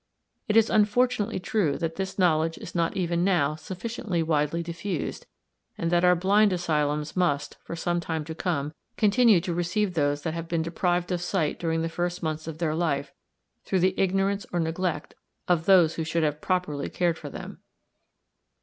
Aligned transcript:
It 0.47 0.57
is 0.57 0.71
unfortunately 0.71 1.39
true 1.39 1.77
that 1.77 1.93
this 1.95 2.17
knowledge 2.17 2.57
is 2.57 2.73
not 2.73 2.97
even 2.97 3.23
now 3.23 3.53
sufficiently 3.55 4.23
widely 4.23 4.63
diffused, 4.63 5.27
and 5.77 5.91
that 5.91 6.03
our 6.03 6.15
blind 6.15 6.51
asylums 6.51 7.15
must, 7.15 7.57
for 7.63 7.75
some 7.75 7.99
time 7.99 8.25
to 8.25 8.33
come, 8.33 8.73
continue 8.97 9.39
to 9.41 9.53
receive 9.53 9.93
those 9.93 10.23
that 10.23 10.33
have 10.33 10.47
been 10.47 10.63
deprived 10.63 11.11
of 11.11 11.21
sight 11.21 11.59
during 11.59 11.83
the 11.83 11.87
first 11.87 12.23
months 12.23 12.47
of 12.47 12.57
their 12.57 12.73
life 12.73 13.13
through 13.63 13.81
the 13.81 13.93
ignorance 13.95 14.43
or 14.51 14.59
neglect 14.59 15.13
of 15.47 15.67
those 15.67 15.93
who 15.93 16.03
should 16.03 16.23
have 16.23 16.41
properly 16.41 16.89
cared 16.89 17.19
for 17.19 17.29
them. 17.29 17.59